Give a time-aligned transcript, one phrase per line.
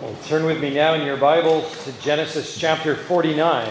[0.00, 3.68] Well, turn with me now in your Bibles to Genesis chapter 49.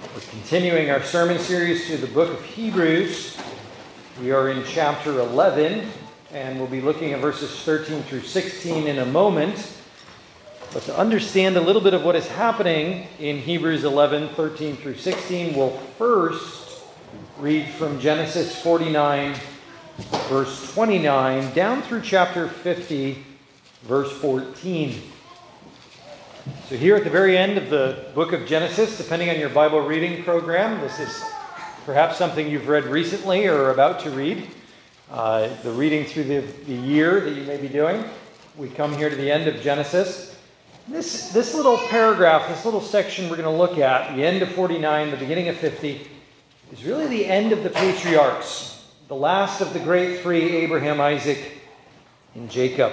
[0.00, 3.36] We're continuing our sermon series through the book of Hebrews.
[4.18, 5.86] We are in chapter 11,
[6.32, 9.78] and we'll be looking at verses 13 through 16 in a moment.
[10.72, 14.96] But to understand a little bit of what is happening in Hebrews 11, 13 through
[14.96, 16.82] 16, we'll first
[17.38, 19.38] read from Genesis 49,
[20.30, 23.26] verse 29, down through chapter 50
[23.82, 25.00] verse 14.
[26.68, 29.80] So, here at the very end of the book of Genesis, depending on your Bible
[29.80, 31.22] reading program, this is
[31.84, 34.46] perhaps something you've read recently or are about to read.
[35.10, 38.04] Uh, the reading through the, the year that you may be doing.
[38.56, 40.36] We come here to the end of Genesis.
[40.86, 44.50] This, this little paragraph, this little section we're going to look at, the end of
[44.52, 46.06] 49, the beginning of 50,
[46.72, 51.60] is really the end of the patriarchs, the last of the great three Abraham, Isaac,
[52.34, 52.92] and Jacob.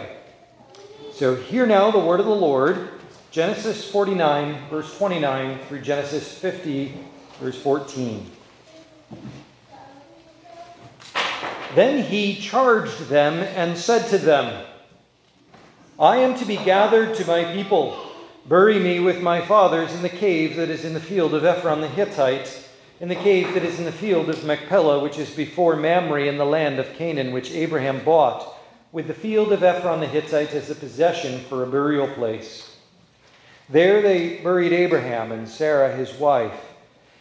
[1.18, 2.90] So, hear now the word of the Lord
[3.32, 6.94] Genesis 49, verse 29, through Genesis 50,
[7.40, 8.30] verse 14.
[11.74, 14.64] Then he charged them and said to them,
[16.00, 18.00] I am to be gathered to my people.
[18.46, 21.82] Bury me with my fathers in the cave that is in the field of Ephron
[21.82, 25.76] the Hittite, in the cave that is in the field of Machpelah, which is before
[25.76, 28.54] Mamre in the land of Canaan, which Abraham bought
[28.92, 32.78] with the field of Ephron the Hittite as a possession for a burial place.
[33.70, 36.58] There they buried Abraham and Sarah his wife.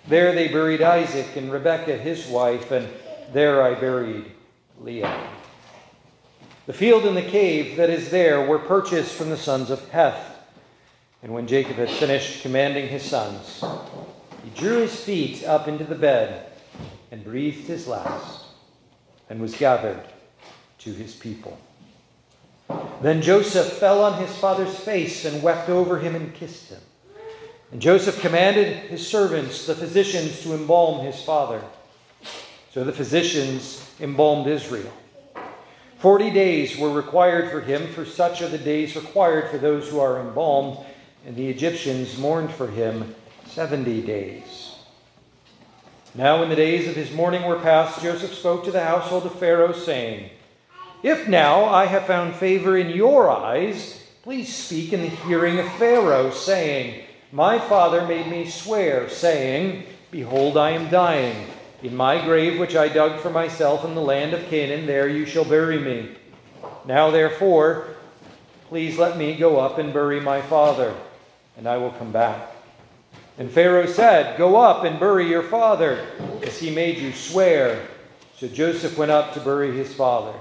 [0.06, 2.88] There they buried Isaac and Rebekah his wife, and
[3.32, 4.30] there I buried
[4.80, 5.28] Leah.
[6.66, 10.34] The field and the cave that is there were purchased from the sons of Heth.
[11.22, 13.64] And when Jacob had finished commanding his sons,
[14.44, 16.46] he drew his feet up into the bed
[17.10, 18.44] and breathed his last
[19.28, 20.00] and was gathered
[20.86, 21.58] to his people.
[23.02, 26.80] Then Joseph fell on his father's face and wept over him and kissed him.
[27.72, 31.60] And Joseph commanded his servants, the physicians, to embalm his father.
[32.72, 34.92] So the physicians embalmed Israel.
[35.98, 39.98] Forty days were required for him, for such are the days required for those who
[39.98, 40.78] are embalmed,
[41.26, 43.12] and the Egyptians mourned for him
[43.46, 44.76] seventy days.
[46.14, 49.38] Now, when the days of his mourning were past, Joseph spoke to the household of
[49.38, 50.30] Pharaoh, saying,
[51.02, 55.72] if now I have found favor in your eyes, please speak in the hearing of
[55.74, 61.46] Pharaoh, saying, My father made me swear, saying, Behold, I am dying.
[61.82, 65.26] In my grave, which I dug for myself in the land of Canaan, there you
[65.26, 66.16] shall bury me.
[66.86, 67.88] Now, therefore,
[68.68, 70.94] please let me go up and bury my father,
[71.56, 72.50] and I will come back.
[73.38, 76.06] And Pharaoh said, Go up and bury your father,
[76.42, 77.86] as he made you swear.
[78.38, 80.32] So Joseph went up to bury his father.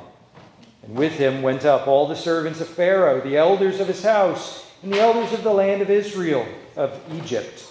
[0.85, 4.65] And with him went up all the servants of Pharaoh, the elders of his house,
[4.83, 7.65] and the elders of the land of Israel, of Egypt,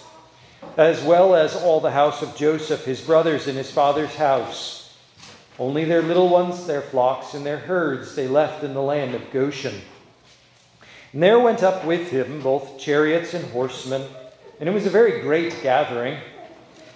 [0.77, 4.97] as well as all the house of Joseph, his brothers, and his father's house.
[5.57, 9.31] Only their little ones, their flocks, and their herds they left in the land of
[9.31, 9.81] Goshen.
[11.13, 14.05] And there went up with him both chariots and horsemen,
[14.59, 16.17] and it was a very great gathering.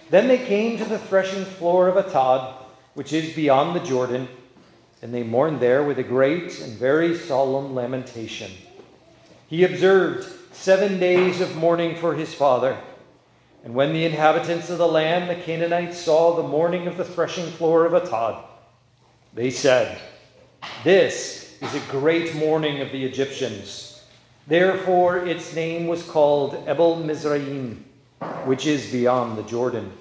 [0.10, 2.54] Then they came to the threshing floor of Atad,
[2.96, 4.28] which is beyond the Jordan
[5.02, 8.52] and they mourned there with a great and very solemn lamentation.
[9.48, 12.78] He observed seven days of mourning for his father.
[13.64, 17.50] And when the inhabitants of the land, the Canaanites, saw the mourning of the threshing
[17.52, 18.44] floor of Atad,
[19.34, 20.00] they said,
[20.84, 24.04] This is a great mourning of the Egyptians.
[24.48, 27.86] Therefore its name was called Abel Mizraim,
[28.46, 29.92] which is beyond the Jordan.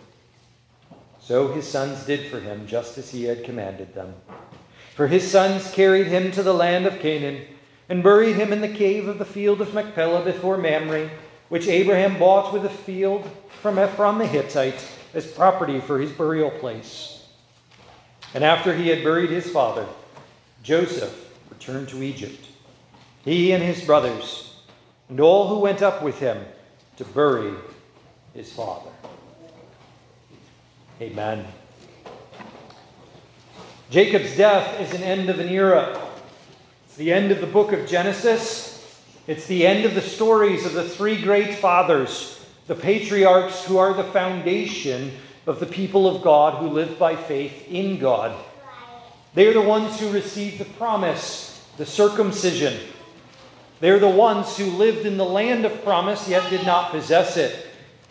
[1.21, 4.15] So his sons did for him just as he had commanded them.
[4.99, 7.43] For his sons carried him to the land of Canaan
[7.89, 11.09] and buried him in the cave of the field of Machpelah before Mamre,
[11.51, 13.31] which Abraham bought with a field
[13.63, 17.25] from Ephron the Hittite as property for his burial place.
[18.35, 19.87] And after he had buried his father,
[20.65, 22.49] Joseph returned to Egypt,
[23.25, 24.65] he and his brothers,
[25.09, 26.45] and all who went up with him
[26.97, 27.55] to bury
[28.35, 28.91] his father.
[31.01, 31.47] Amen.
[33.91, 35.99] Jacob's death is an end of an era.
[36.85, 39.03] It's the end of the book of Genesis.
[39.27, 43.95] It's the end of the stories of the three great fathers, the patriarchs who are
[43.95, 45.13] the foundation
[45.47, 48.37] of the people of God who live by faith in God.
[49.33, 52.79] They are the ones who received the promise, the circumcision.
[53.81, 57.67] They're the ones who lived in the land of promise yet did not possess it.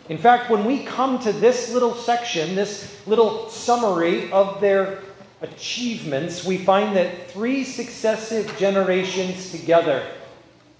[0.08, 5.02] In fact, when we come to this little section, this little summary of their
[5.40, 10.06] achievements, we find that three successive generations together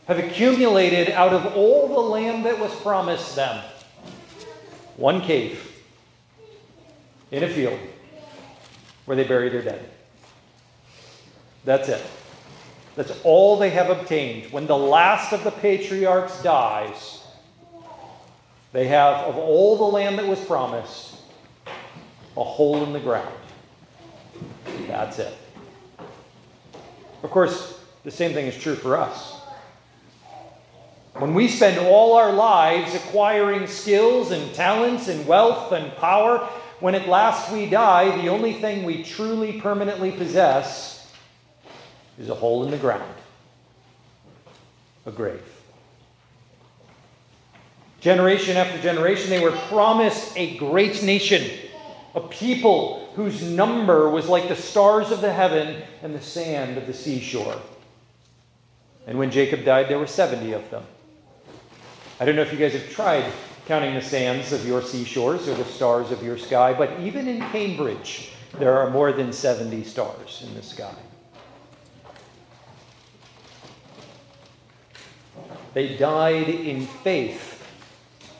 [0.06, 3.62] have accumulated out of all the land that was promised them
[4.96, 5.64] one cave
[7.30, 7.78] in a field
[9.04, 9.88] where they bury their dead.
[11.64, 12.04] That's it.
[12.96, 14.50] That's all they have obtained.
[14.52, 17.22] When the last of the patriarchs dies,
[18.72, 21.16] they have, of all the land that was promised,
[22.36, 23.34] a hole in the ground.
[24.88, 25.34] That's it.
[27.22, 29.34] Of course, the same thing is true for us.
[31.14, 36.48] When we spend all our lives acquiring skills and talents and wealth and power,
[36.80, 41.12] when at last we die, the only thing we truly permanently possess
[42.18, 43.14] is a hole in the ground,
[45.06, 45.42] a grave.
[48.00, 51.44] Generation after generation, they were promised a great nation,
[52.14, 56.86] a people whose number was like the stars of the heaven and the sand of
[56.86, 57.60] the seashore.
[59.08, 60.84] And when Jacob died, there were 70 of them.
[62.20, 63.24] I don't know if you guys have tried
[63.66, 67.40] counting the sands of your seashores or the stars of your sky, but even in
[67.50, 70.94] Cambridge, there are more than 70 stars in the sky.
[75.74, 77.66] They died in faith,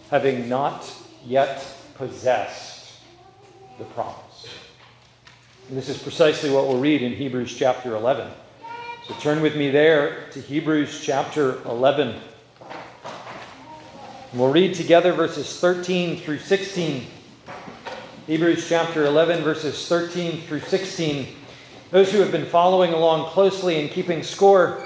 [0.08, 0.88] having not
[1.26, 1.66] yet
[1.96, 2.92] possessed
[3.80, 4.27] the promise.
[5.70, 8.32] This is precisely what we'll read in Hebrews chapter 11.
[9.06, 12.18] So turn with me there to Hebrews chapter 11.
[14.32, 17.06] We'll read together verses 13 through 16.
[18.26, 21.36] Hebrews chapter 11, verses 13 through 16.
[21.90, 24.82] Those who have been following along closely and keeping score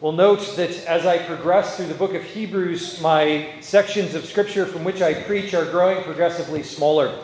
[0.00, 4.64] will note that as I progress through the book of Hebrews, my sections of scripture
[4.64, 7.14] from which I preach are growing progressively smaller.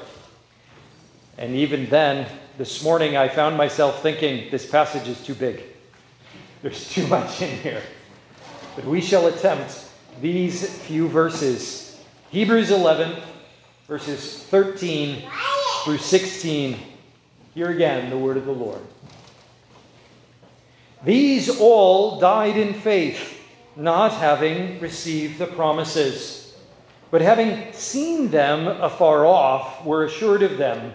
[1.38, 5.62] And even then, this morning, I found myself thinking this passage is too big.
[6.62, 7.82] There's too much in here.
[8.76, 9.88] But we shall attempt
[10.20, 13.22] these few verses Hebrews 11,
[13.88, 15.22] verses 13
[15.84, 16.76] through 16.
[17.54, 18.80] Here again, the word of the Lord.
[21.04, 23.40] These all died in faith,
[23.76, 26.56] not having received the promises,
[27.10, 30.94] but having seen them afar off, were assured of them,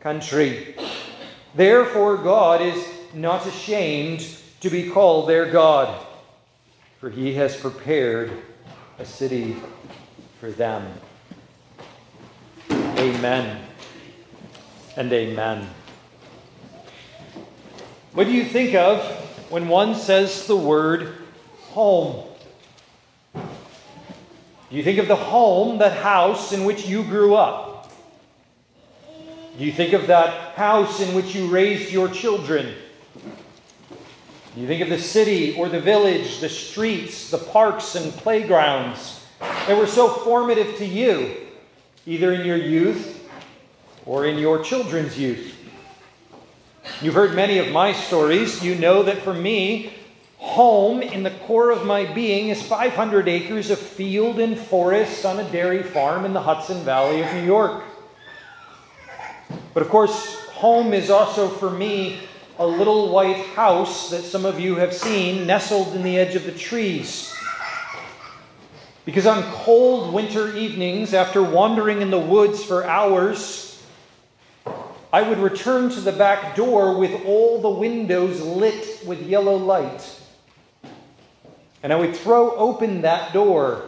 [0.00, 0.74] country.
[1.54, 4.26] Therefore, God is not ashamed
[4.60, 6.06] to be called their God,
[6.98, 8.30] for he has prepared
[8.98, 9.56] a city
[10.38, 10.86] for them.
[12.70, 13.60] Amen
[14.96, 15.66] and amen.
[18.12, 19.02] What do you think of
[19.50, 21.14] when one says the word
[21.70, 22.26] home?
[23.34, 27.69] Do you think of the home, the house in which you grew up?
[29.60, 32.74] Do you think of that house in which you raised your children?
[34.54, 39.18] Do you think of the city or the village, the streets, the parks and playgrounds?
[39.40, 41.36] that were so formative to you,
[42.06, 43.28] either in your youth
[44.06, 45.54] or in your children's youth.
[47.02, 48.64] You've heard many of my stories.
[48.64, 49.92] You know that for me,
[50.38, 55.38] home in the core of my being is 500 acres of field and forest on
[55.38, 57.84] a dairy farm in the Hudson Valley of New York.
[59.72, 62.20] But of course, home is also for me
[62.58, 66.44] a little white house that some of you have seen nestled in the edge of
[66.44, 67.34] the trees.
[69.04, 73.82] Because on cold winter evenings, after wandering in the woods for hours,
[75.12, 80.20] I would return to the back door with all the windows lit with yellow light.
[81.82, 83.84] And I would throw open that door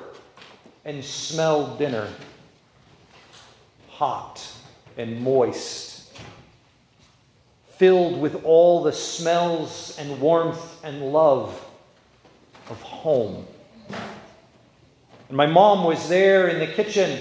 [0.85, 2.09] and smell dinner.
[3.91, 4.62] Hot
[4.97, 6.13] and moist,
[7.77, 11.65] filled with all the smells and warmth and love
[12.69, 13.47] of home.
[15.29, 17.21] And my mom was there in the kitchen,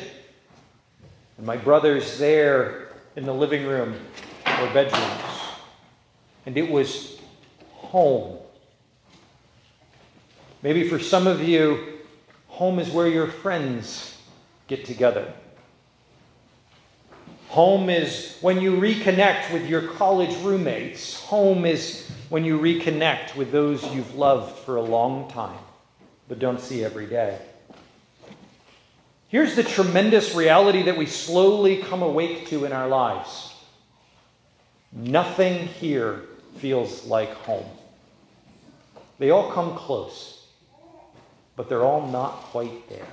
[1.38, 3.96] and my brother's there in the living room
[4.46, 5.22] or bedrooms.
[6.46, 7.20] And it was
[7.74, 8.38] home.
[10.64, 12.00] Maybe for some of you,
[12.48, 14.18] home is where your friends
[14.68, 15.34] get together.
[17.52, 21.20] Home is when you reconnect with your college roommates.
[21.26, 25.60] Home is when you reconnect with those you've loved for a long time
[26.32, 27.38] but don't see every day.
[29.28, 33.54] Here's the tremendous reality that we slowly come awake to in our lives
[34.94, 36.22] nothing here
[36.56, 37.66] feels like home.
[39.20, 40.48] They all come close,
[41.58, 43.08] but they're all not quite there.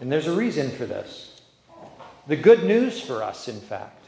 [0.00, 1.35] And there's a reason for this.
[2.26, 4.04] The good news for us, in fact.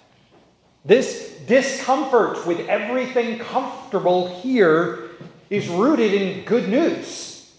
[0.85, 5.11] This discomfort with everything comfortable here
[5.51, 7.57] is rooted in good news.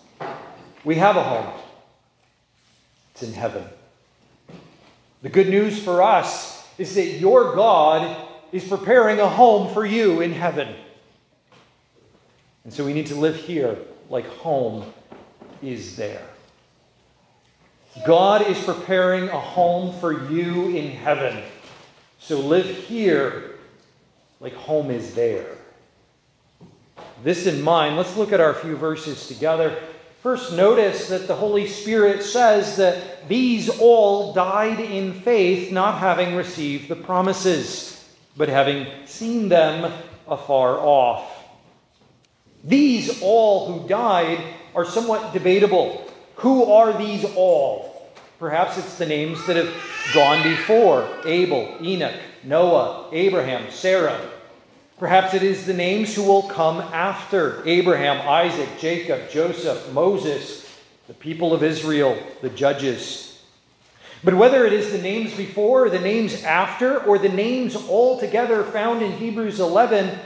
[0.83, 1.53] We have a home,
[3.11, 3.63] it's in heaven.
[5.21, 10.21] The good news for us is that your God is preparing a home for you
[10.21, 10.73] in heaven.
[12.63, 13.77] And so we need to live here
[14.09, 14.91] like home
[15.61, 16.25] is there.
[18.05, 21.43] God is preparing a home for you in heaven.
[22.19, 23.55] So live here
[24.39, 25.57] like home is there.
[27.23, 29.77] This in mind, let's look at our few verses together.
[30.23, 36.35] First, notice that the Holy Spirit says that these all died in faith, not having
[36.35, 39.91] received the promises, but having seen them
[40.27, 41.31] afar off.
[42.63, 44.41] These all who died
[44.75, 46.05] are somewhat debatable.
[46.35, 47.88] Who are these all?
[48.39, 49.73] Perhaps it's the names that have
[50.13, 54.17] gone before Abel, Enoch, Noah, Abraham, Sarah.
[54.97, 60.73] Perhaps it is the names who will come after Abraham, Isaac, Jacob, Joseph, Moses,
[61.07, 63.41] the people of Israel, the judges.
[64.23, 68.63] But whether it is the names before, or the names after, or the names altogether
[68.63, 70.17] found in Hebrews 11,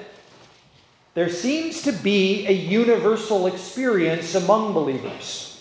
[1.16, 5.53] there seems to be a universal experience among believers.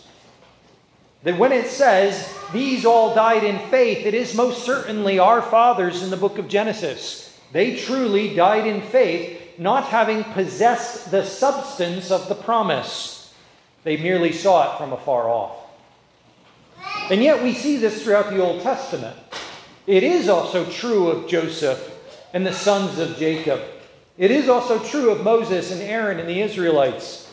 [1.23, 6.03] That when it says, these all died in faith, it is most certainly our fathers
[6.03, 7.39] in the book of Genesis.
[7.53, 13.33] They truly died in faith, not having possessed the substance of the promise.
[13.85, 15.57] They merely saw it from afar off.
[17.11, 19.17] And yet we see this throughout the Old Testament.
[19.87, 21.91] It is also true of Joseph
[22.33, 23.61] and the sons of Jacob
[24.19, 27.31] it is also true of Moses and Aaron and the Israelites,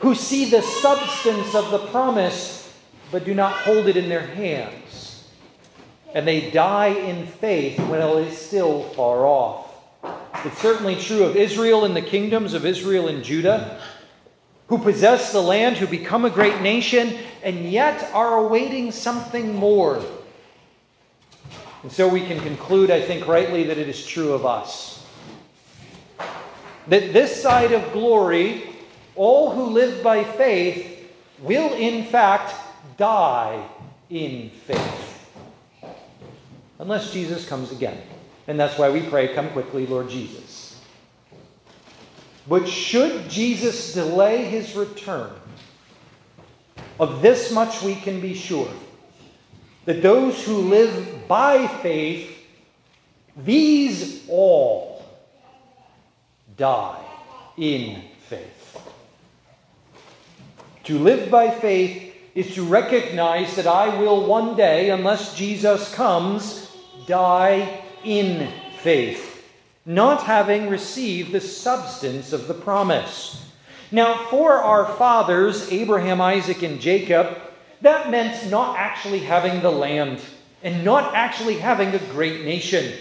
[0.00, 2.63] who see the substance of the promise
[3.10, 5.28] but do not hold it in their hands.
[6.14, 9.70] And they die in faith when it is still far off.
[10.44, 13.80] It's certainly true of Israel and the kingdoms of Israel and Judah,
[14.68, 20.02] who possess the land, who become a great nation, and yet are awaiting something more.
[21.82, 24.94] And so we can conclude, I think rightly, that it is true of us
[26.88, 28.64] that this side of glory,
[29.16, 32.54] all who live by faith will in fact
[32.96, 33.66] die
[34.10, 35.30] in faith.
[36.78, 37.98] Unless Jesus comes again.
[38.46, 40.80] And that's why we pray, Come quickly, Lord Jesus.
[42.46, 45.30] But should Jesus delay his return,
[47.00, 48.70] of this much we can be sure
[49.86, 52.30] that those who live by faith,
[53.36, 55.04] these all
[56.56, 57.04] die
[57.56, 58.78] in faith.
[60.84, 62.03] To live by faith
[62.34, 66.68] is to recognize that I will one day, unless Jesus comes,
[67.06, 68.50] die in
[68.80, 69.44] faith,
[69.86, 73.52] not having received the substance of the promise.
[73.92, 77.38] Now, for our fathers, Abraham, Isaac, and Jacob,
[77.82, 80.20] that meant not actually having the land
[80.62, 82.94] and not actually having a great nation.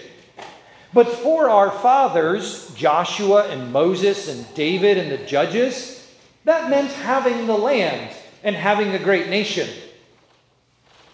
[0.94, 6.14] But for our fathers, Joshua and Moses and David and the judges,
[6.44, 9.70] that meant having the land and having a great nation,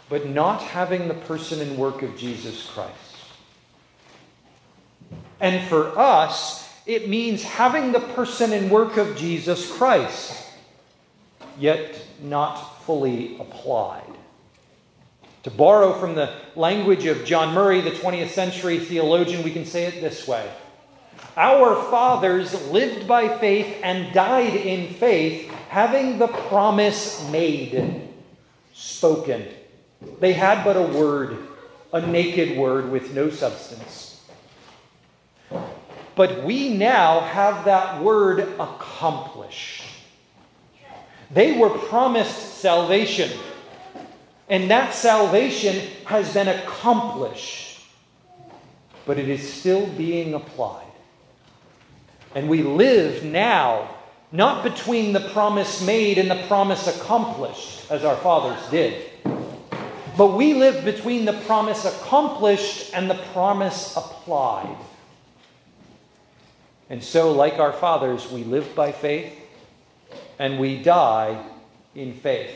[0.10, 3.16] but not having the person and work of Jesus Christ.
[5.40, 10.48] And for us, it means having the person and work of Jesus Christ,
[11.58, 14.04] yet not fully applied.
[15.44, 19.86] To borrow from the language of John Murray, the 20th century theologian, we can say
[19.86, 20.52] it this way
[21.38, 28.10] Our fathers lived by faith and died in faith, having the promise made,
[28.74, 29.46] spoken.
[30.20, 31.38] They had but a word,
[31.94, 34.28] a naked word with no substance.
[36.16, 39.84] But we now have that word accomplished.
[41.30, 43.30] They were promised salvation.
[44.50, 47.86] And that salvation has been accomplished,
[49.06, 50.88] but it is still being applied.
[52.34, 53.99] And we live now
[54.32, 59.10] not between the promise made and the promise accomplished, as our fathers did,
[60.18, 64.76] But we live between the promise accomplished and the promise applied.
[66.90, 69.34] And so, like our fathers, we live by faith
[70.38, 71.42] and we die
[71.96, 72.54] in faith.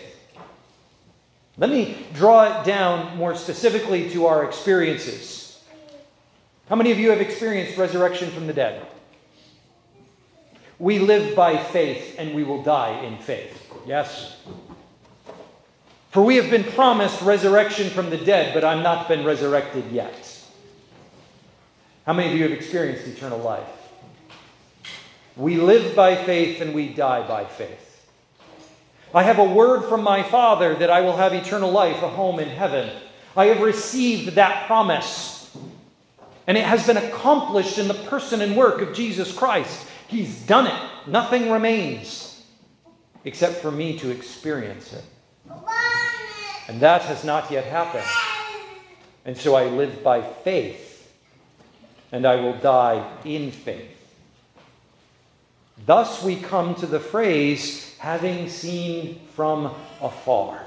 [1.57, 5.63] Let me draw it down more specifically to our experiences.
[6.67, 8.85] How many of you have experienced resurrection from the dead?
[10.79, 13.71] We live by faith and we will die in faith.
[13.85, 14.37] Yes?
[16.11, 20.29] For we have been promised resurrection from the dead, but I'm not been resurrected yet.
[22.05, 23.67] How many of you have experienced eternal life?
[25.35, 28.05] We live by faith and we die by faith.
[29.15, 32.39] I have a word from my Father that I will have eternal life, a home
[32.39, 32.89] in heaven.
[33.35, 35.55] I have received that promise.
[36.45, 39.87] And it has been accomplished in the person and work of Jesus Christ.
[40.13, 40.89] He's done it.
[41.07, 42.43] Nothing remains
[43.25, 45.03] except for me to experience it.
[46.67, 48.05] And that has not yet happened.
[49.25, 51.11] And so I live by faith,
[52.11, 53.89] and I will die in faith.
[55.83, 60.61] Thus we come to the phrase, having seen from afar.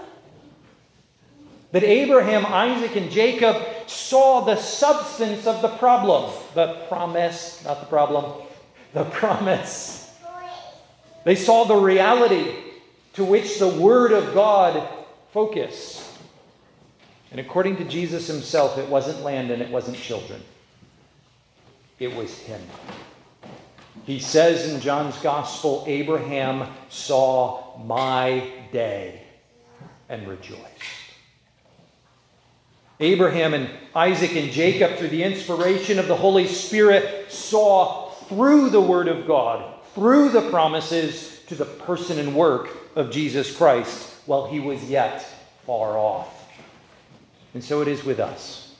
[1.70, 7.86] That Abraham, Isaac, and Jacob saw the substance of the problem, the promise, not the
[7.86, 8.42] problem,
[8.96, 10.10] the promise.
[11.24, 12.54] They saw the reality
[13.12, 14.88] to which the Word of God
[15.34, 16.02] focused.
[17.30, 20.40] And according to Jesus himself, it wasn't land and it wasn't children,
[21.98, 22.60] it was Him.
[24.04, 29.20] He says in John's Gospel, Abraham saw my day
[30.08, 30.62] and rejoiced.
[32.98, 38.80] Abraham and Isaac and Jacob, through the inspiration of the Holy Spirit, saw through the
[38.80, 44.47] Word of God, through the promises, to the person and work of Jesus Christ while
[44.47, 45.25] he was yet
[45.64, 46.33] far off.
[47.54, 48.75] And so it is with us.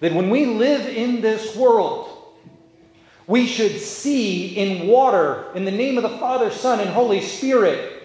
[0.00, 2.18] That when we live in this world,
[3.26, 8.02] we should see in water, in the name of the Father, Son, and Holy Spirit,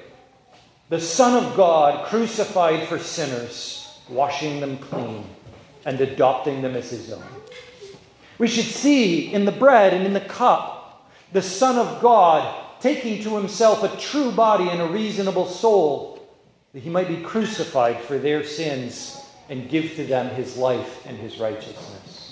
[0.89, 5.25] the Son of God crucified for sinners, washing them clean
[5.85, 7.23] and adopting them as his own.
[8.37, 13.23] We should see in the bread and in the cup the Son of God taking
[13.23, 16.27] to himself a true body and a reasonable soul,
[16.73, 19.19] that he might be crucified for their sins
[19.49, 22.23] and give to them his life and his righteousness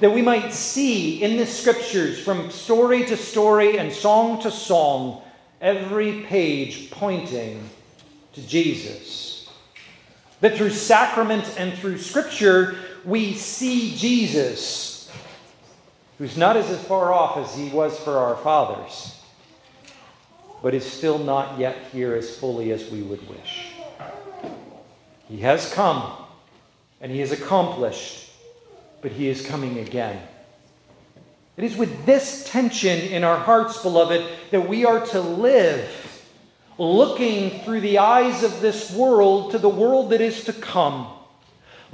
[0.00, 5.22] that we might see in the scriptures from story to story and song to song,
[5.60, 7.68] every page pointing
[8.34, 9.48] to Jesus.
[10.40, 14.95] That through sacrament and through scripture, we see Jesus,
[16.18, 19.20] who's not as far off as he was for our fathers,
[20.62, 23.72] but is still not yet here as fully as we would wish.
[25.28, 26.12] He has come
[27.00, 28.26] and he has accomplished
[29.06, 30.20] but he is coming again.
[31.56, 35.88] It is with this tension in our hearts, beloved, that we are to live,
[36.76, 41.06] looking through the eyes of this world to the world that is to come,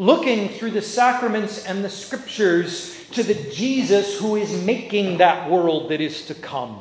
[0.02, 5.92] looking through the sacraments and the scriptures to the Jesus who is making that world
[5.92, 6.76] that is to come,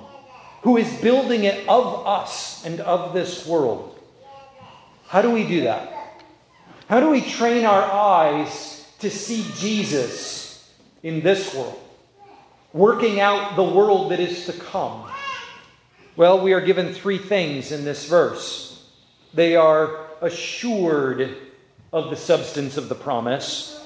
[0.63, 3.99] who is building it of us and of this world.
[5.05, 5.93] How do we do that?
[6.89, 11.79] How do we train our eyes to see Jesus in this world,
[12.73, 15.11] working out the world that is to come?
[16.15, 18.83] Well, we are given three things in this verse.
[19.31, 21.37] They are assured
[21.93, 23.85] of the substance of the promise,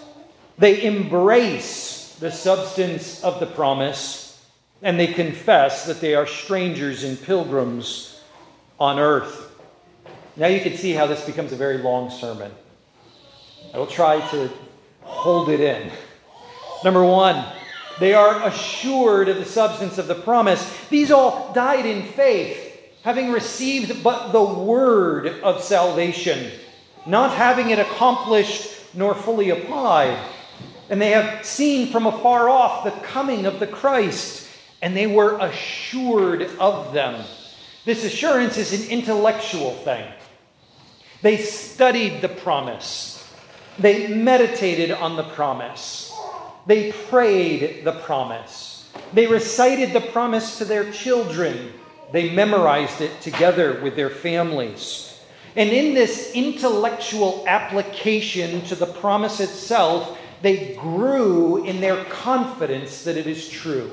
[0.58, 4.46] they embrace the substance of the promise,
[4.82, 8.22] and they confess that they are strangers and pilgrims
[8.80, 9.52] on earth.
[10.38, 12.52] Now you can see how this becomes a very long sermon.
[13.74, 14.50] I will try to
[15.02, 15.92] hold it in.
[16.84, 17.44] Number one,
[18.00, 20.78] they are assured of the substance of the promise.
[20.90, 26.52] These all died in faith, having received but the word of salvation,
[27.06, 30.18] not having it accomplished nor fully applied.
[30.90, 34.48] And they have seen from afar off the coming of the Christ,
[34.82, 37.26] and they were assured of them.
[37.86, 40.12] This assurance is an intellectual thing.
[41.22, 43.28] They studied the promise.
[43.80, 46.14] They meditated on the promise.
[46.66, 48.90] They prayed the promise.
[49.14, 51.74] They recited the promise to their children.
[52.12, 55.05] They memorized it together with their families.
[55.56, 63.16] And in this intellectual application to the promise itself, they grew in their confidence that
[63.18, 63.92] it is true.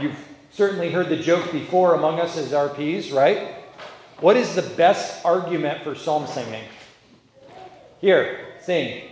[0.00, 0.18] You've
[0.50, 3.54] certainly heard the joke before among us as RPs, right?
[4.20, 6.64] What is the best argument for psalm singing?
[8.00, 9.04] Here, sing.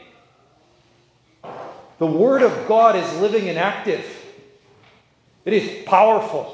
[1.99, 4.05] The Word of God is living and active,
[5.45, 6.53] it is powerful.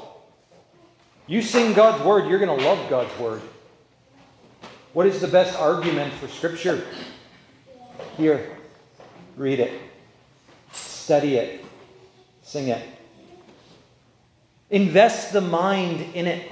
[1.27, 3.41] You sing God's Word, you're going to love God's Word.
[4.93, 6.85] What is the best argument for Scripture?
[8.15, 8.55] Here,
[9.35, 9.81] read it,
[10.71, 11.65] study it,
[12.43, 12.87] sing it.
[14.69, 16.49] Invest the mind in it.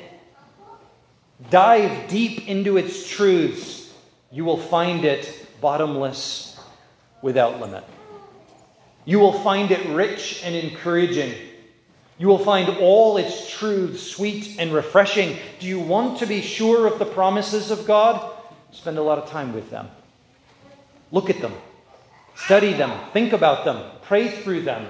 [1.51, 3.93] Dive deep into its truths.
[4.31, 6.59] You will find it bottomless
[7.21, 7.83] without limit.
[9.05, 11.33] You will find it rich and encouraging.
[12.17, 15.37] You will find all its truths sweet and refreshing.
[15.59, 18.30] Do you want to be sure of the promises of God?
[18.71, 19.89] Spend a lot of time with them.
[21.11, 21.53] Look at them,
[22.35, 24.87] study them, think about them, pray through them.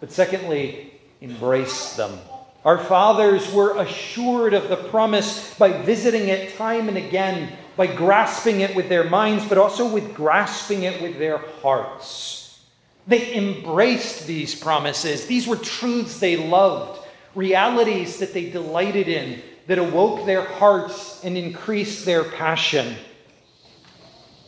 [0.00, 2.18] But secondly, embrace them.
[2.64, 8.60] Our fathers were assured of the promise by visiting it time and again, by grasping
[8.60, 12.60] it with their minds, but also with grasping it with their hearts.
[13.06, 15.26] They embraced these promises.
[15.26, 21.36] These were truths they loved, realities that they delighted in, that awoke their hearts and
[21.36, 22.94] increased their passion.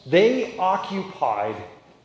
[0.07, 1.57] They occupied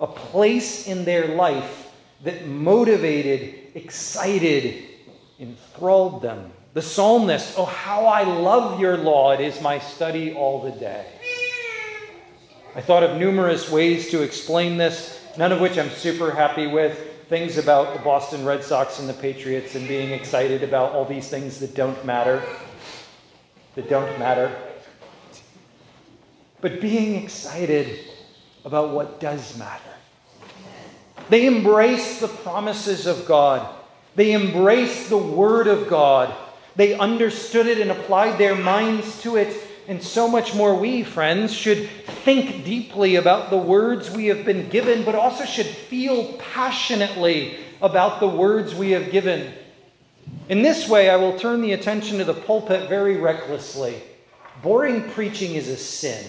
[0.01, 1.91] a place in their life
[2.23, 4.83] that motivated, excited,
[5.39, 6.51] enthralled them.
[6.73, 11.05] The psalmist, oh, how I love your law, it is my study all the day.
[12.75, 16.97] I thought of numerous ways to explain this, none of which I'm super happy with.
[17.29, 21.29] Things about the Boston Red Sox and the Patriots and being excited about all these
[21.29, 22.41] things that don't matter.
[23.75, 24.55] That don't matter.
[26.61, 27.99] But being excited
[28.63, 29.81] about what does matter.
[31.29, 33.67] They embrace the promises of God.
[34.15, 36.33] They embrace the Word of God.
[36.75, 39.55] They understood it and applied their minds to it.
[39.87, 41.89] And so much more, we, friends, should
[42.23, 48.19] think deeply about the words we have been given, but also should feel passionately about
[48.19, 49.53] the words we have given.
[50.49, 54.01] In this way, I will turn the attention to the pulpit very recklessly.
[54.61, 56.25] Boring preaching is a sin.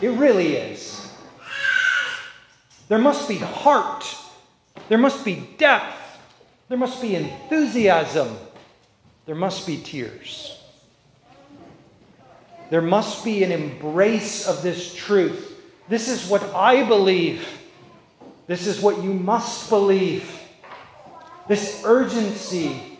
[0.00, 1.12] It really is.
[2.88, 4.04] There must be heart
[4.88, 5.94] there must be depth.
[6.68, 8.36] There must be enthusiasm.
[9.26, 10.62] There must be tears.
[12.70, 15.60] There must be an embrace of this truth.
[15.88, 17.46] This is what I believe.
[18.46, 20.37] This is what you must believe.
[21.48, 22.98] This urgency,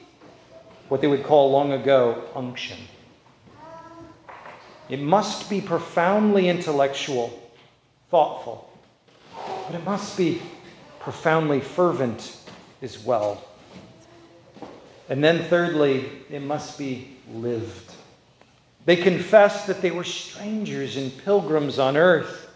[0.88, 2.78] what they would call long ago unction.
[4.88, 7.38] It must be profoundly intellectual,
[8.10, 8.72] thoughtful,
[9.34, 10.40] but it must be
[10.98, 12.40] profoundly fervent
[12.80, 13.44] as well.
[15.10, 17.92] And then, thirdly, it must be lived.
[18.86, 22.46] They confessed that they were strangers and pilgrims on earth.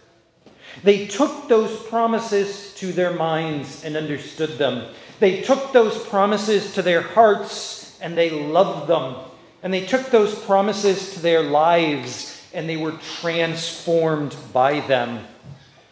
[0.83, 4.87] They took those promises to their minds and understood them.
[5.23, 9.15] They took those promises to their hearts and they loved them.
[9.63, 15.25] And they took those promises to their lives and they were transformed by them.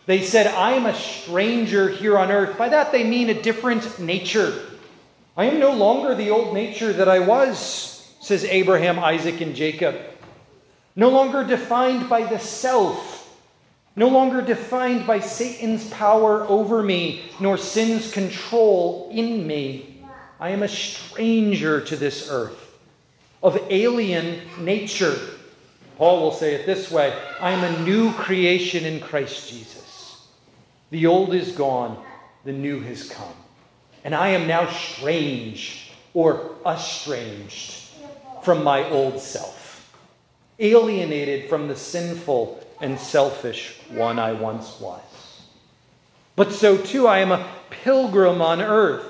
[0.07, 2.59] They said, I am a stranger here on earth.
[2.59, 4.53] By that they mean a different nature.
[5.37, 9.95] I am no longer the old nature that I was, says Abraham, Isaac, and Jacob.
[10.97, 13.20] No longer defined by the self,
[14.01, 20.03] no longer defined by Satan's power over me, nor sin's control in me.
[20.41, 22.79] I am a stranger to this earth,
[23.43, 25.19] of alien nature.
[25.99, 30.27] Paul will say it this way I am a new creation in Christ Jesus.
[30.89, 32.03] The old is gone,
[32.47, 33.35] the new has come.
[34.03, 37.91] And I am now strange or estranged
[38.43, 39.95] from my old self,
[40.59, 45.01] alienated from the sinful and selfish one I once was.
[46.37, 49.07] But so too, I am a pilgrim on earth.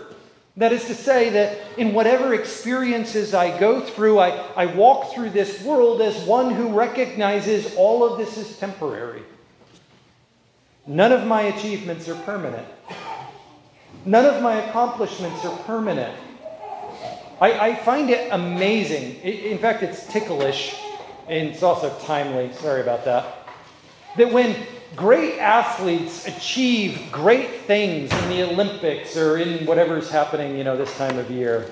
[0.56, 5.30] That is to say, that in whatever experiences I go through, I, I walk through
[5.30, 9.22] this world as one who recognizes all of this is temporary.
[10.86, 12.66] None of my achievements are permanent.
[14.04, 16.16] None of my accomplishments are permanent.
[17.40, 19.16] I, I find it amazing.
[19.22, 20.74] in fact, it's ticklish
[21.28, 22.52] and it's also timely.
[22.54, 23.39] Sorry about that.
[24.20, 24.54] That when
[24.96, 30.94] great athletes achieve great things in the Olympics or in whatever's happening, you know, this
[30.98, 31.70] time of year,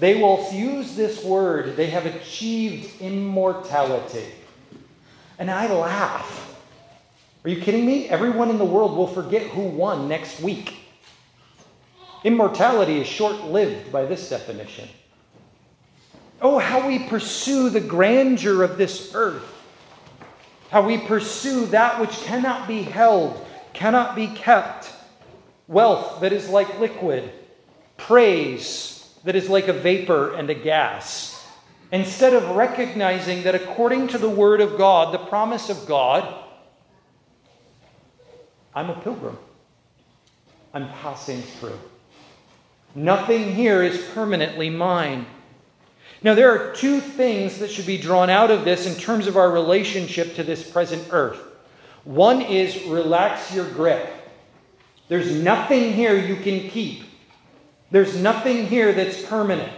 [0.00, 1.76] they will use this word.
[1.76, 4.26] They have achieved immortality.
[5.38, 6.40] And I laugh
[7.44, 8.08] are you kidding me?
[8.08, 10.74] Everyone in the world will forget who won next week.
[12.24, 14.88] Immortality is short lived by this definition.
[16.42, 19.53] Oh, how we pursue the grandeur of this earth,
[20.74, 24.92] how we pursue that which cannot be held, cannot be kept,
[25.68, 27.30] wealth that is like liquid,
[27.96, 31.46] praise that is like a vapor and a gas,
[31.92, 36.42] instead of recognizing that according to the Word of God, the promise of God,
[38.74, 39.38] I'm a pilgrim.
[40.72, 41.78] I'm passing through.
[42.96, 45.24] Nothing here is permanently mine.
[46.24, 49.36] Now, there are two things that should be drawn out of this in terms of
[49.36, 51.38] our relationship to this present earth.
[52.04, 54.08] One is relax your grip.
[55.08, 57.04] There's nothing here you can keep,
[57.90, 59.70] there's nothing here that's permanent.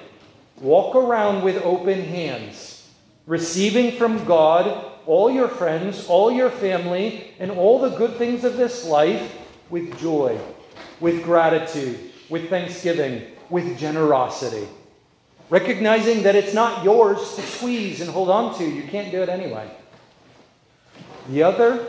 [0.60, 2.88] Walk around with open hands,
[3.26, 8.56] receiving from God all your friends, all your family, and all the good things of
[8.56, 9.36] this life
[9.68, 10.38] with joy,
[11.00, 14.66] with gratitude, with thanksgiving, with generosity.
[15.48, 19.28] Recognizing that it's not yours to squeeze and hold on to, you can't do it
[19.28, 19.70] anyway.
[21.28, 21.86] The other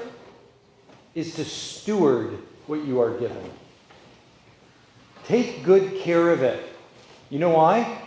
[1.16, 3.50] is to steward what you are given.
[5.26, 6.64] Take good care of it.
[7.30, 8.02] You know why?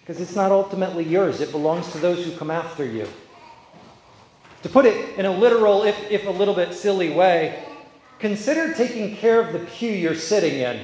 [0.00, 3.06] Because it's not ultimately yours, it belongs to those who come after you.
[4.62, 7.62] To put it in a literal, if, if a little bit silly way,
[8.18, 10.80] consider taking care of the pew you're sitting in.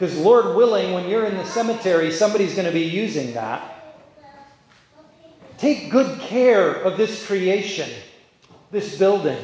[0.00, 3.98] Because, Lord willing, when you're in the cemetery, somebody's going to be using that.
[5.58, 7.90] Take good care of this creation,
[8.70, 9.36] this building,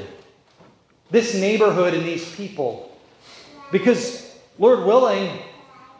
[1.11, 2.99] this neighborhood, and these people.
[3.71, 5.40] Because, Lord willing,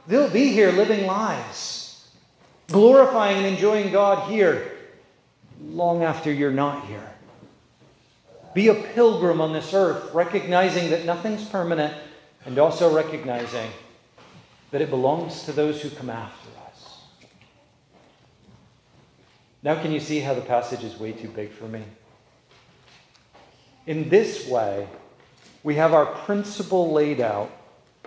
[0.07, 2.09] they'll be here living lives,
[2.69, 4.73] glorifying and enjoying God here
[5.66, 7.12] long after you're not here.
[8.55, 11.92] Be a pilgrim on this earth, recognizing that nothing's permanent
[12.47, 13.69] and also recognizing
[14.70, 17.00] that it belongs to those who come after us.
[19.62, 21.83] Now, can you see how the passage is way too big for me?
[23.87, 24.88] In this way,
[25.62, 27.50] we have our principle laid out.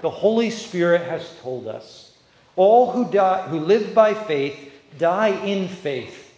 [0.01, 2.17] The Holy Spirit has told us
[2.55, 6.29] all who, die, who live by faith die in faith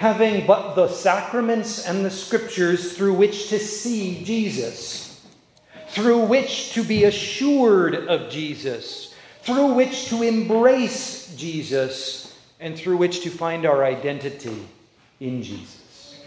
[0.00, 5.26] having but the sacraments and the scriptures through which to see Jesus,
[5.88, 9.09] through which to be assured of Jesus,
[9.50, 14.66] through which to embrace Jesus, and through which to find our identity
[15.18, 16.20] in Jesus.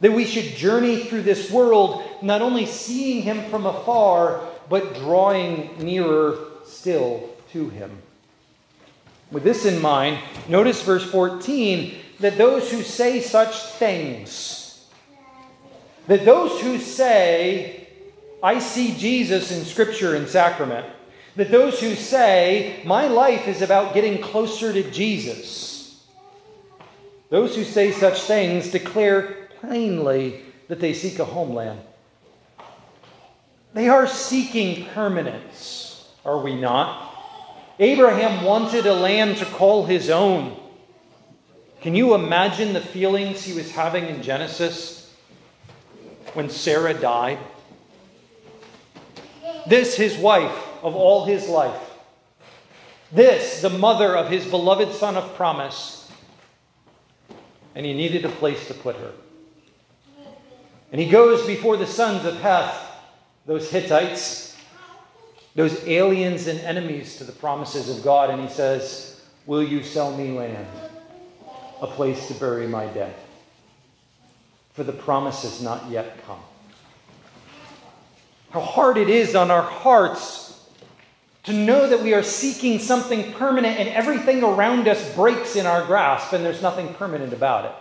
[0.00, 5.70] That we should journey through this world not only seeing him from afar, but drawing
[5.78, 7.90] nearer still to him.
[9.32, 14.86] With this in mind, notice verse 14 that those who say such things,
[16.06, 17.88] that those who say,
[18.42, 20.86] I see Jesus in Scripture and sacrament,
[21.36, 26.02] that those who say, my life is about getting closer to Jesus,
[27.28, 31.80] those who say such things declare plainly that they seek a homeland.
[33.74, 37.12] They are seeking permanence, are we not?
[37.78, 40.56] Abraham wanted a land to call his own.
[41.82, 45.14] Can you imagine the feelings he was having in Genesis
[46.32, 47.38] when Sarah died?
[49.66, 51.80] This, his wife of all his life.
[53.12, 56.10] This, the mother of his beloved son of promise.
[57.74, 59.12] And he needed a place to put her.
[60.92, 62.80] And he goes before the sons of Heth,
[63.44, 64.56] those Hittites,
[65.54, 70.16] those aliens and enemies to the promises of God, and he says, Will you sell
[70.16, 70.66] me land?
[71.80, 73.14] a place to bury my dead.
[74.72, 76.40] For the promise has not yet come.
[78.50, 80.45] How hard it is on our hearts
[81.46, 85.84] to know that we are seeking something permanent and everything around us breaks in our
[85.86, 87.72] grasp and there's nothing permanent about it.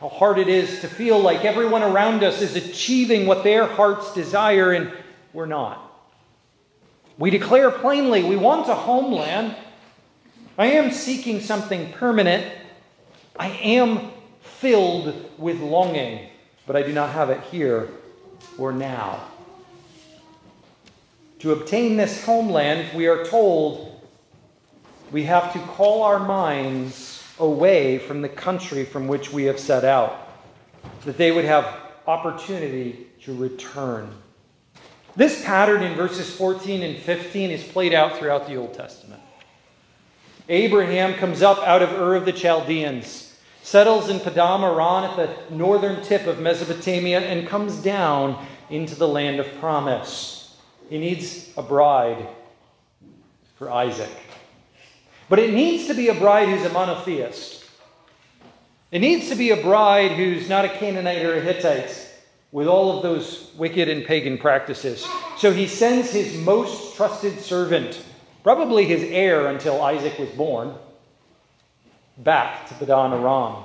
[0.00, 4.12] How hard it is to feel like everyone around us is achieving what their hearts
[4.12, 4.92] desire and
[5.32, 5.80] we're not.
[7.18, 9.54] We declare plainly we want a homeland.
[10.58, 12.52] I am seeking something permanent.
[13.38, 16.28] I am filled with longing,
[16.66, 17.90] but I do not have it here
[18.58, 19.24] or now.
[21.44, 24.00] To obtain this homeland, we are told
[25.12, 29.84] we have to call our minds away from the country from which we have set
[29.84, 30.26] out,
[31.04, 31.66] that they would have
[32.06, 34.10] opportunity to return.
[35.16, 39.20] This pattern in verses 14 and 15 is played out throughout the Old Testament.
[40.48, 45.54] Abraham comes up out of Ur of the Chaldeans, settles in Padan Aram at the
[45.54, 50.40] northern tip of Mesopotamia, and comes down into the land of promise.
[50.88, 52.26] He needs a bride
[53.56, 54.10] for Isaac.
[55.28, 57.64] But it needs to be a bride who's a monotheist.
[58.90, 62.10] It needs to be a bride who's not a Canaanite or a Hittite
[62.52, 65.04] with all of those wicked and pagan practices.
[65.38, 68.00] So he sends his most trusted servant,
[68.44, 70.74] probably his heir until Isaac was born,
[72.18, 73.64] back to Padan Aram.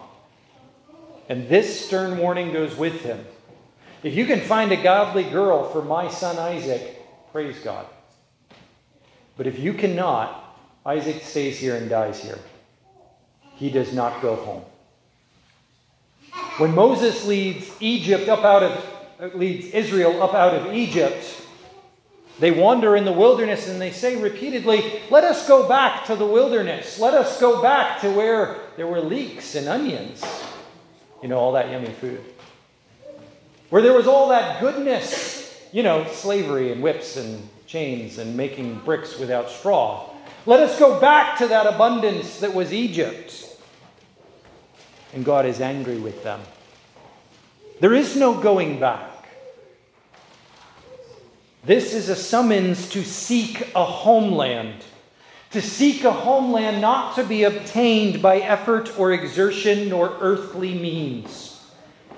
[1.27, 3.23] And this stern warning goes with him.
[4.01, 6.98] If you can find a godly girl for my son Isaac,
[7.31, 7.85] praise God.
[9.37, 12.39] But if you cannot, Isaac stays here and dies here.
[13.55, 14.63] He does not go home.
[16.57, 18.85] When Moses leads Egypt up out of
[19.19, 21.25] uh, leads Israel up out of Egypt,
[22.39, 26.25] they wander in the wilderness and they say repeatedly, Let us go back to the
[26.25, 26.99] wilderness.
[26.99, 30.23] Let us go back to where there were leeks and onions.
[31.21, 32.23] You know, all that yummy food.
[33.69, 35.38] Where there was all that goodness,
[35.71, 40.09] you know, slavery and whips and chains and making bricks without straw.
[40.45, 43.49] Let us go back to that abundance that was Egypt
[45.13, 46.41] and God is angry with them.
[47.79, 49.27] There is no going back.
[51.63, 54.83] This is a summons to seek a homeland.
[55.51, 61.61] To seek a homeland not to be obtained by effort or exertion nor earthly means.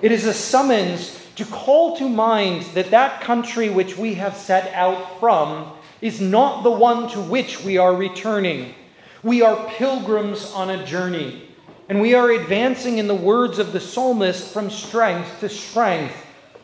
[0.02, 4.72] It is a summons to call to mind that that country which we have set
[4.74, 8.74] out from is not the one to which we are returning.
[9.22, 11.48] We are pilgrims on a journey.
[11.88, 16.14] And we are advancing in the words of the psalmist from strength to strength,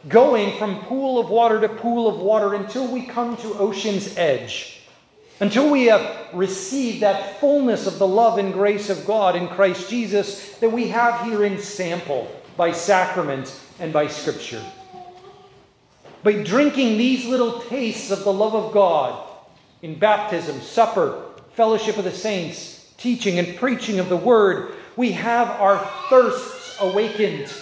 [0.08, 4.80] going from pool of water to pool of water until we come to ocean's edge,
[5.40, 9.90] until we have received that fullness of the love and grace of God in Christ
[9.90, 14.62] Jesus that we have here in sample by sacrament and by scripture.
[16.22, 19.26] By drinking these little tastes of the love of God
[19.82, 25.48] in baptism, supper, fellowship of the saints, teaching and preaching of the word, we have
[25.48, 25.78] our
[26.10, 27.52] thirsts awakened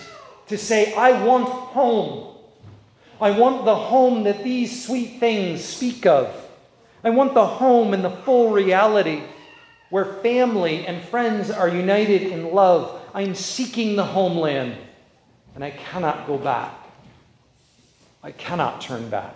[0.49, 2.35] to say, I want home.
[3.21, 6.35] I want the home that these sweet things speak of.
[7.05, 9.23] I want the home in the full reality
[9.91, 13.01] where family and friends are united in love.
[13.15, 14.77] I'm seeking the homeland
[15.57, 16.73] and I cannot go back.
[18.23, 19.35] I cannot turn back.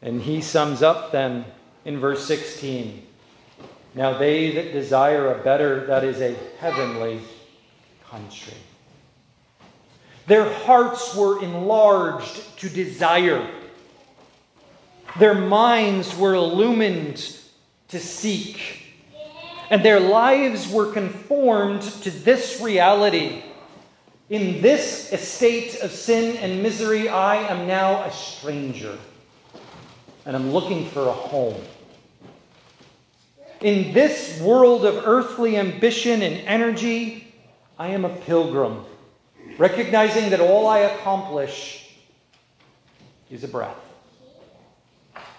[0.00, 1.44] And he sums up then
[1.84, 3.08] in verse 16
[3.94, 7.20] now they that desire a better, that is a heavenly
[8.08, 8.54] country.
[10.26, 13.48] Their hearts were enlarged to desire.
[15.18, 17.36] Their minds were illumined
[17.88, 18.79] to seek.
[19.70, 23.42] And their lives were conformed to this reality.
[24.28, 28.98] In this estate of sin and misery, I am now a stranger.
[30.26, 31.60] And I'm looking for a home.
[33.60, 37.34] In this world of earthly ambition and energy,
[37.78, 38.84] I am a pilgrim,
[39.58, 41.94] recognizing that all I accomplish
[43.30, 43.76] is a breath,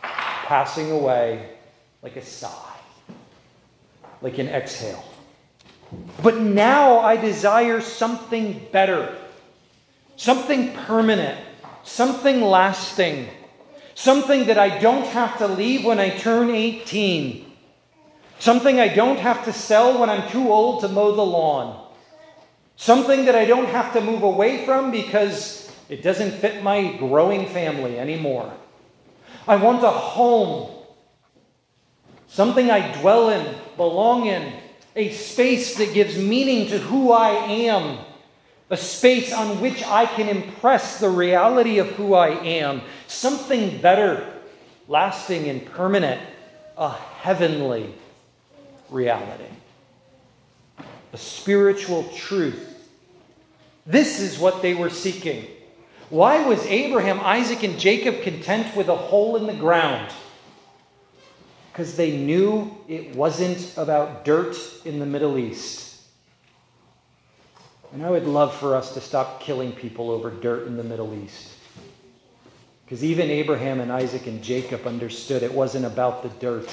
[0.01, 1.49] passing away
[2.01, 2.70] like a sigh,
[4.21, 5.03] like an exhale.
[6.23, 9.15] But now I desire something better,
[10.15, 11.39] something permanent,
[11.83, 13.27] something lasting,
[13.95, 17.51] something that I don't have to leave when I turn 18
[18.41, 21.79] Something I don't have to sell when I'm too old to mow the lawn.
[22.75, 27.45] Something that I don't have to move away from because it doesn't fit my growing
[27.45, 28.51] family anymore.
[29.47, 30.71] I want a home.
[32.31, 34.53] Something I dwell in, belong in,
[34.95, 37.97] a space that gives meaning to who I am,
[38.69, 44.31] a space on which I can impress the reality of who I am, something better,
[44.87, 46.21] lasting, and permanent,
[46.77, 47.93] a heavenly
[48.89, 49.43] reality,
[51.11, 52.65] a spiritual truth.
[53.85, 55.47] This is what they were seeking.
[56.09, 60.13] Why was Abraham, Isaac, and Jacob content with a hole in the ground?
[61.71, 66.01] Because they knew it wasn't about dirt in the Middle East.
[67.93, 71.13] And I would love for us to stop killing people over dirt in the Middle
[71.13, 71.49] East.
[72.85, 76.69] Because even Abraham and Isaac and Jacob understood it wasn't about the dirt.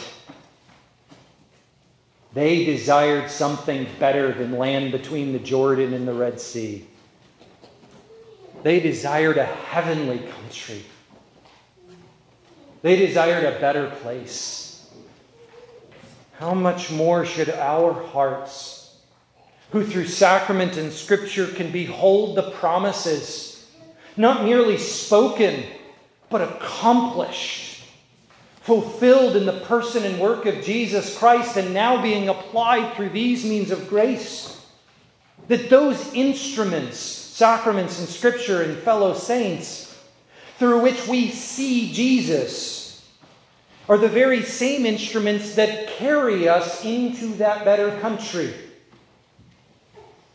[2.34, 6.86] They desired something better than land between the Jordan and the Red Sea.
[8.62, 10.84] They desired a heavenly country.
[12.82, 14.67] They desired a better place.
[16.39, 18.95] How much more should our hearts,
[19.72, 23.66] who through sacrament and scripture can behold the promises,
[24.16, 25.64] not merely spoken,
[26.30, 27.82] but accomplished,
[28.61, 33.45] fulfilled in the person and work of Jesus Christ and now being applied through these
[33.45, 34.64] means of grace.
[35.49, 39.99] That those instruments, sacraments and scripture and fellow saints,
[40.59, 42.77] through which we see Jesus,
[43.89, 48.53] are the very same instruments that carry us into that better country.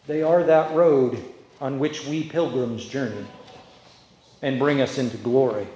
[0.08, 1.24] They are that road
[1.62, 3.26] on which we pilgrims journey
[4.42, 5.68] and bring us into glory.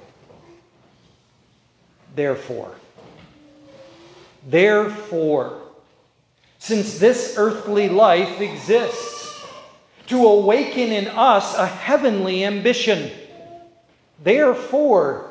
[2.16, 2.74] Therefore,
[4.48, 5.62] therefore,
[6.58, 9.18] since this earthly life exists,
[10.08, 13.12] to awaken in us a heavenly ambition.
[14.24, 15.27] Therefore,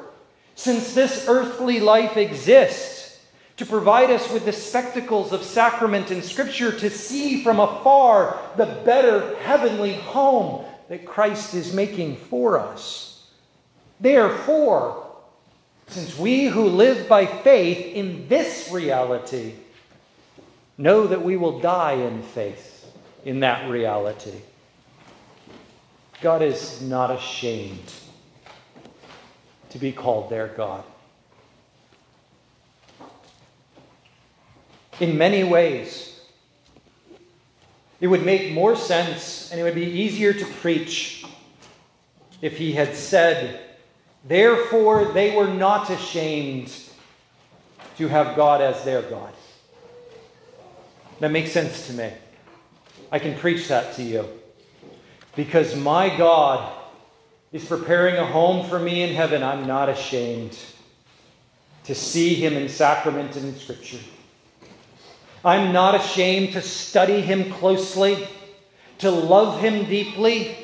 [0.56, 2.96] since this earthly life exists,
[3.58, 8.66] to provide us with the spectacles of sacrament and scripture to see from afar the
[8.84, 13.30] better heavenly home that Christ is making for us.
[14.00, 15.06] Therefore,
[15.88, 19.54] since we who live by faith in this reality
[20.76, 22.86] know that we will die in faith
[23.24, 24.34] in that reality,
[26.20, 27.92] God is not ashamed
[29.70, 30.84] to be called their God.
[35.00, 36.20] In many ways,
[38.00, 41.24] it would make more sense and it would be easier to preach
[42.40, 43.60] if he had said,
[44.24, 46.72] Therefore, they were not ashamed
[47.98, 49.32] to have God as their God.
[51.20, 52.12] That makes sense to me.
[53.10, 54.26] I can preach that to you.
[55.34, 56.75] Because my God
[57.52, 59.42] is preparing a home for me in heaven.
[59.42, 60.58] I'm not ashamed
[61.84, 64.00] to see him in sacrament and in scripture.
[65.44, 68.26] I'm not ashamed to study him closely,
[68.98, 70.56] to love him deeply,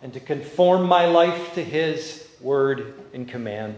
[0.00, 3.76] and to conform my life to his word and command.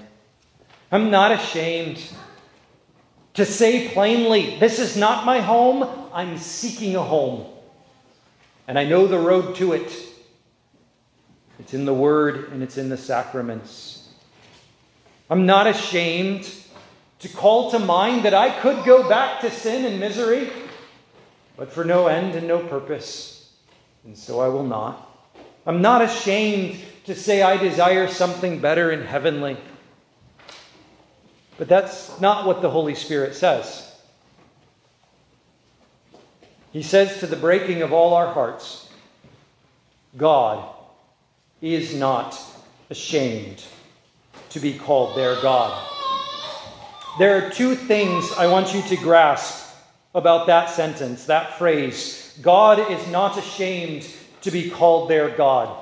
[0.92, 2.00] I'm not ashamed
[3.34, 6.08] to say plainly, This is not my home.
[6.12, 7.46] I'm seeking a home.
[8.68, 9.92] And I know the road to it.
[11.58, 14.08] It's in the Word and it's in the sacraments.
[15.30, 16.52] I'm not ashamed
[17.20, 20.50] to call to mind that I could go back to sin and misery,
[21.56, 23.52] but for no end and no purpose.
[24.04, 25.10] And so I will not.
[25.66, 29.56] I'm not ashamed to say I desire something better and heavenly.
[31.56, 33.90] But that's not what the Holy Spirit says.
[36.72, 38.88] He says to the breaking of all our hearts,
[40.16, 40.68] God
[41.64, 42.38] is not
[42.90, 43.64] ashamed
[44.50, 45.72] to be called their God.
[47.18, 49.74] There are two things I want you to grasp
[50.14, 52.38] about that sentence, that phrase.
[52.42, 54.06] God is not ashamed
[54.42, 55.74] to be called their God.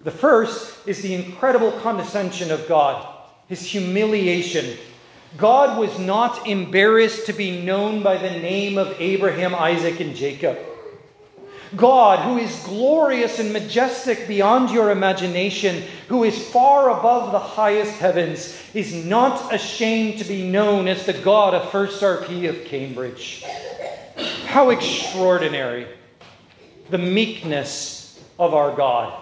[0.00, 3.06] The first is the incredible condescension of God,
[3.48, 4.78] his humiliation.
[5.36, 10.58] God was not embarrassed to be known by the name of Abraham, Isaac, and Jacob.
[11.76, 17.92] God, who is glorious and majestic beyond your imagination, who is far above the highest
[17.98, 23.44] heavens, is not ashamed to be known as the God of First RP of Cambridge.
[24.46, 25.86] How extraordinary
[26.90, 29.18] the meekness of our God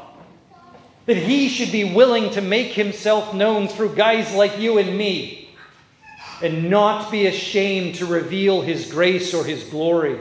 [1.06, 5.50] that he should be willing to make himself known through guys like you and me
[6.42, 10.18] and not be ashamed to reveal his grace or his glory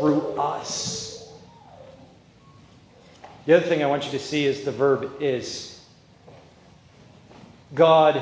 [0.00, 1.30] through us.
[3.46, 5.80] The other thing I want you to see is the verb is.
[7.74, 8.20] God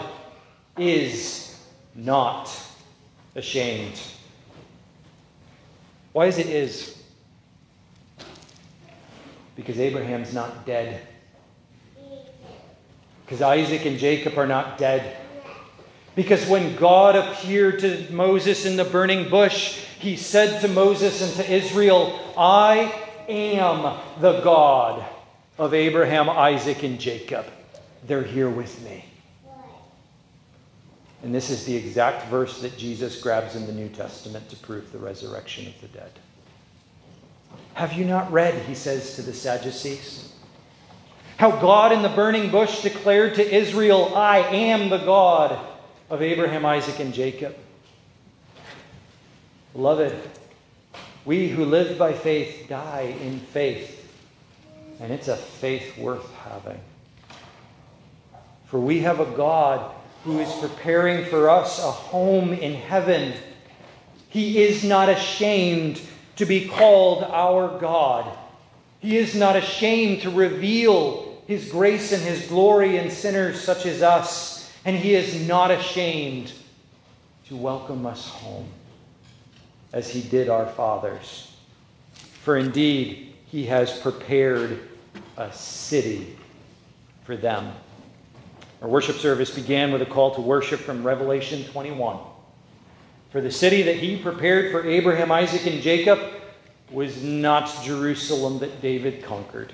[0.77, 1.59] is
[1.95, 2.51] not
[3.35, 3.99] ashamed.
[6.13, 7.01] Why is it is?
[9.55, 11.07] Because Abraham's not dead.
[13.25, 15.17] Because Isaac and Jacob are not dead.
[16.17, 21.33] Because when God appeared to Moses in the burning bush, he said to Moses and
[21.35, 22.93] to Israel, I
[23.29, 25.05] am the God
[25.59, 27.47] of Abraham, Isaac, and Jacob.
[28.07, 29.05] They're here with me.
[31.23, 34.93] And this is the exact verse that Jesus grabs in the New Testament to prove
[34.93, 36.13] the resurrection of the dead.
[37.75, 40.33] Have you not read, he says to the Sadducees?
[41.39, 45.59] How God in the burning bush declared to Israel, I am the God
[46.09, 47.57] of Abraham, Isaac, and Jacob.
[49.75, 50.15] Beloved,
[51.25, 54.11] we who live by faith die in faith,
[54.99, 56.81] and it's a faith worth having.
[58.67, 59.95] For we have a God
[60.25, 63.35] who is preparing for us a home in heaven.
[64.31, 66.01] He is not ashamed
[66.37, 68.37] to be called our God.
[69.01, 74.03] He is not ashamed to reveal his grace and his glory in sinners such as
[74.03, 74.57] us.
[74.85, 76.53] and he is not ashamed
[77.47, 78.69] to welcome us home
[79.93, 81.57] as he did our fathers.
[82.43, 84.81] For indeed, he has prepared
[85.37, 86.37] a city
[87.25, 87.73] for them.
[88.83, 92.19] Our worship service began with a call to worship from Revelation 21.
[93.31, 96.19] For the city that he prepared for Abraham, Isaac, and Jacob
[96.91, 99.73] was not Jerusalem that David conquered,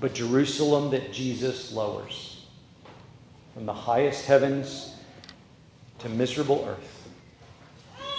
[0.00, 2.44] but Jerusalem that Jesus lowers
[3.54, 4.94] from the highest heavens
[6.00, 6.99] to miserable earth.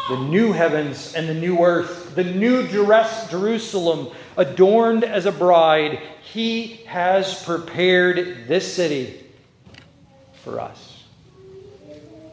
[0.10, 6.82] The new heavens and the new earth, the new Jerusalem adorned as a bride, he
[6.86, 9.24] has prepared this city
[10.43, 11.04] for us,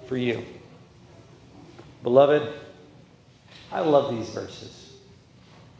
[0.07, 0.45] for you.
[2.03, 2.53] Beloved,
[3.71, 4.95] I love these verses.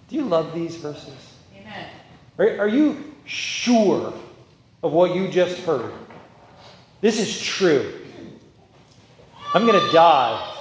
[0.09, 1.35] Do you love these verses?
[1.57, 1.89] Amen.
[2.39, 4.13] Are, are you sure
[4.83, 5.93] of what you just heard?
[7.01, 7.95] This is true.
[9.55, 10.58] I'm going to die,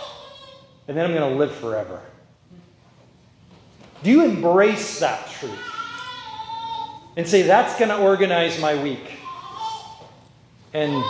[0.88, 2.02] and then I'm going to live forever.
[4.04, 5.60] Do you embrace that truth
[7.16, 9.12] and say, that's going to organize my week?
[10.74, 11.04] And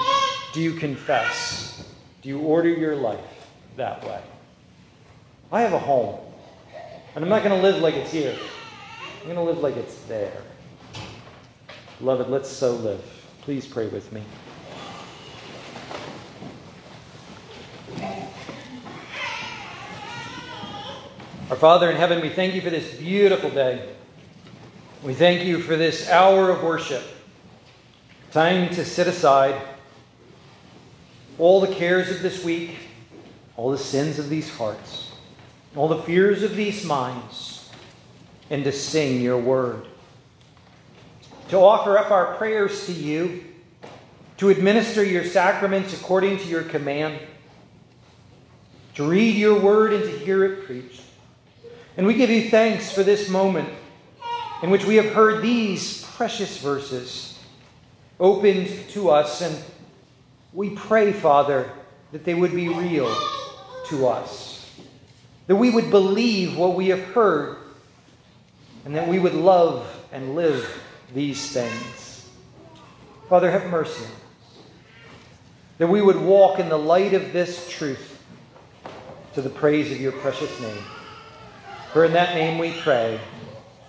[0.53, 1.88] do you confess?
[2.21, 4.21] Do you order your life that way?
[5.51, 6.19] I have a home,
[7.15, 8.38] and I'm not going to live like it's here.
[9.19, 10.41] I'm going to live like it's there.
[11.99, 13.03] Beloved, let's so live.
[13.41, 14.23] Please pray with me.
[21.50, 23.88] Our Father in heaven, we thank you for this beautiful day.
[25.02, 27.02] We thank you for this hour of worship.
[28.32, 29.56] Time to set aside
[31.39, 32.72] all the cares of this week,
[33.56, 35.14] all the sins of these hearts,
[35.74, 37.70] all the fears of these minds,
[38.50, 39.88] and to sing your word.
[41.48, 43.45] To offer up our prayers to you,
[44.36, 47.22] to administer your sacraments according to your command,
[48.95, 50.97] to read your word and to hear it preached.
[51.98, 53.70] And we give you thanks for this moment
[54.62, 57.39] in which we have heard these precious verses
[58.20, 59.41] opened to us.
[59.41, 59.58] And
[60.54, 61.72] we pray, Father,
[62.12, 63.14] that they would be real
[63.88, 64.70] to us,
[65.48, 67.58] that we would believe what we have heard,
[68.86, 70.82] and that we would love and live
[71.14, 72.30] these things.
[73.28, 74.62] Father, have mercy on us.
[75.80, 78.24] That we would walk in the light of this truth
[79.34, 80.84] to the praise of your precious name.
[81.98, 83.20] For in that name we pray.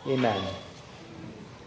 [0.07, 0.43] Amen.